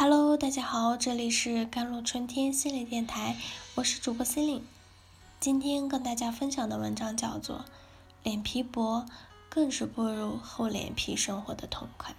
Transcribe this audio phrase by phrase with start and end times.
[0.00, 3.34] Hello，大家好，这里是甘露春天心理电台，
[3.74, 4.64] 我是主播心灵。
[5.40, 7.56] 今天跟大家分享的文章叫做
[8.22, 9.06] 《脸皮薄
[9.48, 12.12] 更是不如厚脸皮生活的痛快》。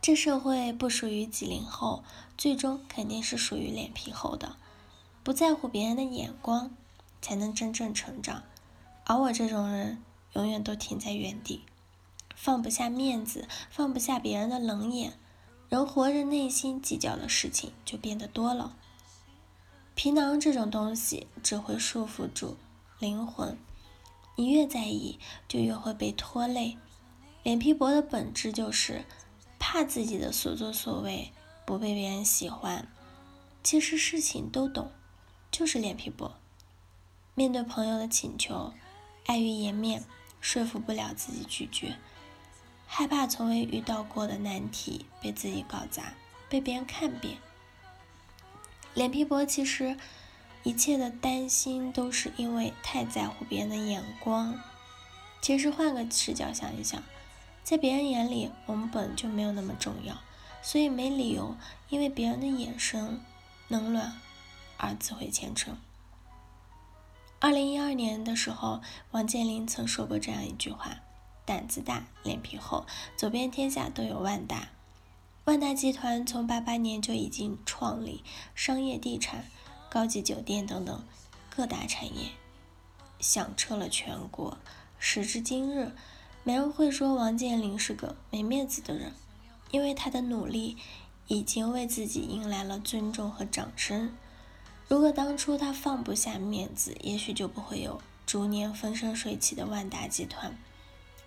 [0.00, 2.04] 这社会不属于几零后，
[2.38, 4.54] 最终肯定是属于脸皮厚的，
[5.24, 6.70] 不在乎别人的眼光，
[7.20, 8.44] 才能真正成长。
[9.04, 10.00] 而我这种人，
[10.34, 11.62] 永远都停在原地，
[12.36, 15.14] 放不下面子，放不下别人的冷眼。
[15.74, 18.76] 人活着，内心计较的事情就变得多了。
[19.96, 22.56] 皮囊这种东西只会束缚住
[23.00, 23.58] 灵魂，
[24.36, 26.78] 你越在意，就越会被拖累。
[27.42, 29.04] 脸皮薄的本质就是
[29.58, 31.32] 怕自己的所作所为
[31.66, 32.86] 不被别人喜欢。
[33.64, 34.92] 其实事情都懂，
[35.50, 36.36] 就是脸皮薄。
[37.34, 38.72] 面对朋友的请求，
[39.26, 40.04] 碍于颜面，
[40.40, 41.96] 说服不了自己拒绝。
[42.96, 46.14] 害怕从未遇到过的难题被自己搞砸，
[46.48, 47.38] 被别人看扁。
[48.94, 49.96] 脸皮薄，其实
[50.62, 54.60] 一切的担心都是因为太在乎别人的眼光。
[55.42, 57.02] 其实换个视角想一想，
[57.64, 60.16] 在别人眼里，我们本就没有那么重要，
[60.62, 61.56] 所以没理由
[61.88, 63.20] 因为别人的眼神
[63.66, 64.12] 冷暖
[64.76, 65.76] 而自毁前程。
[67.40, 71.00] 二零一二年的时候，王健林曾说过这样一句话。
[71.44, 74.68] 胆子大，脸皮厚，走遍天下都有万达。
[75.44, 79.44] 万达集团从八八年就已经创立商业地产、
[79.90, 81.04] 高级酒店等等
[81.54, 82.30] 各大产业，
[83.20, 84.56] 响彻了全国。
[84.98, 85.92] 时至今日，
[86.44, 89.12] 没人会说王健林是个没面子的人，
[89.70, 90.78] 因为他的努力
[91.26, 94.16] 已经为自己迎来了尊重和掌声。
[94.88, 100.56] 如果当初他放不下面子，也许就不会有逐年风生水起的万达集团。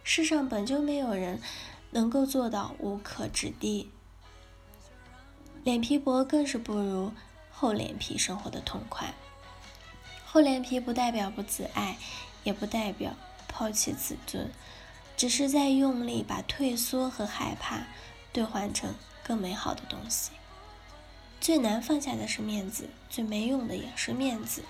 [0.10, 1.42] 世上本就没有人
[1.92, 3.92] 能够做到无可置地，
[5.66, 7.12] 脸皮薄更是不如
[7.52, 9.14] 厚脸皮生活的痛快。
[10.26, 11.98] 厚脸皮不代表不自爱，
[12.46, 13.18] 也不代表
[13.50, 14.50] 抛弃自尊，
[15.18, 17.86] 只是在用力把退缩和害怕
[18.32, 20.32] 兑换成更美好的东西。
[21.42, 24.64] 最难放下的是面子，最没用的也是面子。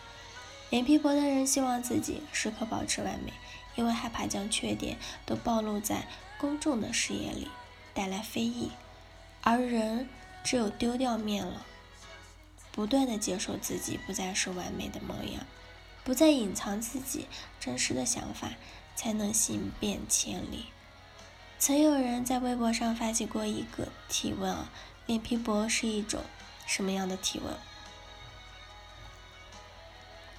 [0.71, 3.31] 脸皮薄的人希望自己时刻保持完美。
[3.77, 6.07] 因为害怕将缺点都暴露在
[6.37, 7.47] 公众的视野里，
[7.93, 8.71] 带来非议，
[9.43, 10.09] 而人
[10.43, 11.63] 只有丢掉面了，
[12.71, 15.45] 不断的接受自己不再是完美的模样，
[16.03, 17.27] 不再隐藏自己
[17.59, 18.49] 真实的想法，
[18.95, 20.65] 才能行遍千里。
[21.59, 24.71] 曾有人在微博上发起过一个提问啊，
[25.05, 26.21] 脸皮薄是一种
[26.65, 27.55] 什么样的提问？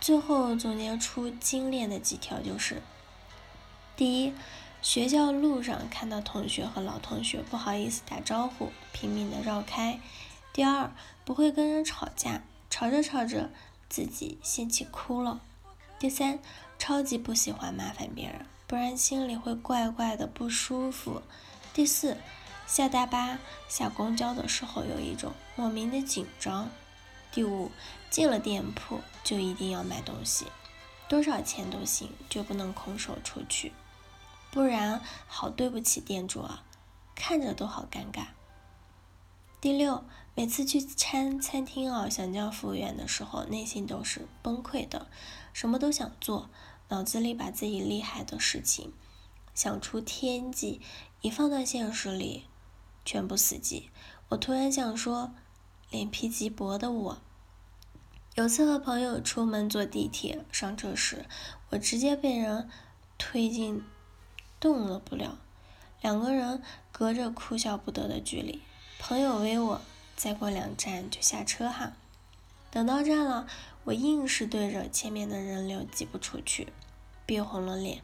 [0.00, 2.82] 最后总结出精炼的几条就是。
[3.99, 4.33] 第一，
[4.81, 9.99] 学校路上看到同学和老同学不好意思打招呼，拼命的绕开。
[10.53, 10.93] 第二，
[11.25, 13.51] 不会跟人吵架，吵着吵着
[13.89, 15.41] 自己先气哭了。
[15.99, 16.39] 第三，
[16.79, 21.21] 超级不喜欢麻烦别人，不然心里会怪怪的不舒服。
[21.75, 22.17] 第四，
[22.69, 26.71] 下大巴、下公交的时候有一种莫名的紧张。
[27.33, 27.73] 第五，
[28.11, 30.47] 进了店铺就一定要买东西，
[31.09, 33.73] 多少钱都行，就不能空手出去。
[34.59, 36.65] 不然好对不起店主啊，
[37.15, 38.27] 看着都好尴尬。
[39.61, 40.05] 第六，
[40.35, 45.07] 每次去餐餐厅啊，想叫服务员的时候，内心都是崩溃的，
[45.53, 46.51] 什么都想做，
[46.89, 48.93] 脑子里把自己厉害的事情
[49.55, 50.81] 想出天际，
[51.21, 52.47] 一放到现实里，
[53.05, 53.91] 全部死机。
[54.31, 55.33] 我突然想说，
[55.89, 57.19] 脸皮极薄的我，
[58.35, 61.27] 有次和朋友出门坐地铁，上车时，
[61.71, 62.69] 我直接被人
[63.17, 63.85] 推进。
[64.61, 65.39] 动了不了，
[66.01, 68.63] 两个人隔着哭笑不得的距离。
[68.99, 69.81] 朋友为我
[70.17, 71.93] 再过两站就下车哈。
[72.71, 73.47] 等到站了，
[73.85, 76.73] 我硬是对着前面的人流挤不出去，
[77.25, 78.03] 憋红了脸，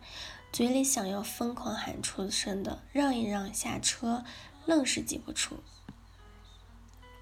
[0.52, 4.24] 嘴里想要疯狂喊出声的让一让下车，
[4.64, 5.58] 愣是挤不出。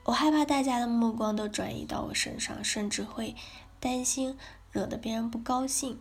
[0.04, 3.34] 我害怕大家的目光都转移到我身上，甚至会
[3.80, 4.38] 担心
[4.70, 6.00] 惹得别人不高兴。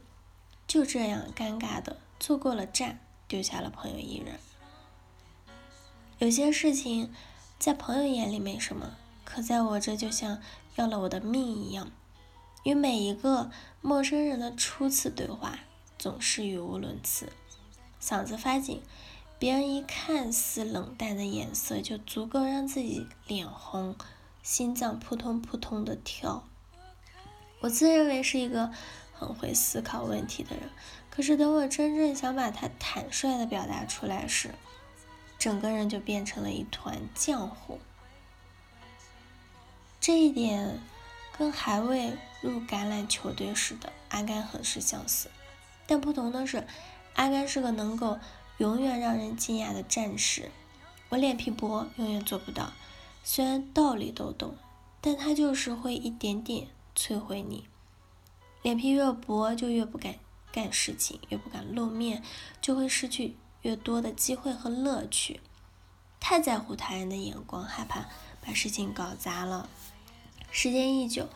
[0.68, 3.00] 就这样尴尬的错过了站。
[3.32, 4.38] 丢下了朋友一人。
[6.20, 7.14] 有些事情
[7.58, 10.42] 在朋友眼里没什么，可在我这就像
[10.76, 11.90] 要了我的命一样。
[12.64, 13.50] 与每一个
[13.80, 15.60] 陌生人的初次对话，
[15.98, 17.32] 总是语无伦次，
[18.02, 18.82] 嗓子发紧，
[19.40, 23.96] 别人一看似冷淡的眼色，就足够让自己脸红，
[24.44, 26.44] 心脏扑通扑通的跳。
[27.62, 28.74] 我自认为是一个。
[29.22, 30.68] 很会思考问题的人，
[31.12, 34.56] 可是等我真正想把它坦率的表达出来时，
[35.38, 37.80] 整个人就变成了一团浆糊。
[40.00, 40.80] 这一点
[41.38, 45.30] 跟还未入橄榄球队时的阿甘很是相似，
[45.86, 46.66] 但不同的是，
[47.14, 48.18] 阿甘是个能够
[48.58, 50.50] 永远让人惊讶的战士，
[51.10, 52.72] 我脸皮薄，永远做不到。
[53.24, 54.56] 虽然道理都懂，
[55.00, 57.68] 但他就是会一点点摧毁你。
[58.62, 60.16] 脸皮越薄，就越不敢
[60.52, 62.24] 干事情，越不敢露面，
[62.62, 65.40] 就会失去越多的机会和乐趣。
[66.20, 68.06] 太在乎他人的眼光，害怕
[68.46, 69.68] 把事情搞砸了。
[70.52, 71.28] 时间一久，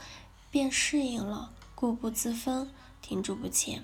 [0.51, 2.69] 便适应了，固步自封，
[3.01, 3.83] 停滞不前。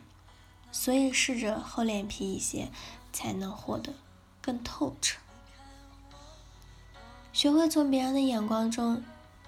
[0.71, 2.69] 所以试着厚脸皮一些，
[3.11, 3.93] 才能活得
[4.39, 5.19] 更透彻。
[7.33, 9.03] 学会从别人的眼光中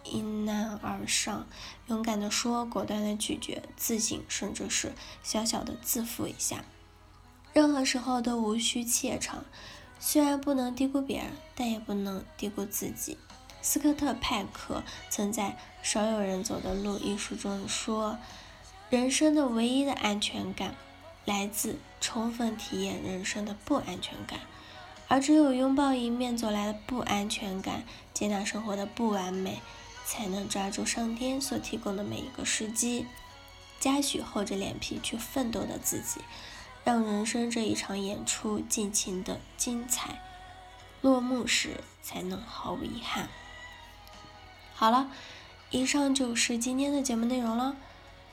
[0.06, 1.48] 迎难而上，
[1.88, 6.64] 勇敢的说，果断的拒绝，自信，甚至是小小的自负一下。
[7.54, 9.46] 任何时候都无需怯场，
[10.00, 13.18] 虽然不能低估别人，但也不能低估自己。
[13.62, 15.52] 斯科特·派克曾在
[15.82, 18.18] 《少有人走的路》一书中说
[18.90, 20.76] ：“人生的唯一的安全感，
[21.24, 24.42] 来自充分体验人生的不安全感，
[25.08, 27.84] 而只有拥抱迎面走来的不安全感，
[28.14, 29.62] 接纳生活的不完美，
[30.06, 33.06] 才能抓住上天所提供的每一个时机，
[33.80, 36.22] 嘉许厚着脸皮去奋斗的自己，
[36.84, 40.22] 让人生这一场演出尽情的精彩，
[41.02, 43.30] 落幕时才能毫无遗憾。”
[44.76, 45.10] 好了，
[45.70, 47.76] 以上就是今天的节目内容了。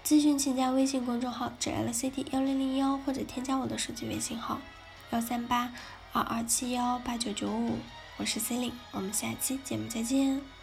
[0.02, 4.58] 咨询请加微信公众号 “jlcd 幺零零幺”或者添加我的手机微信号
[5.11, 5.73] 幺三八
[6.12, 7.76] 二二七幺八九九五，
[8.16, 10.59] 我是 C e l i n e 我们下期节目再见。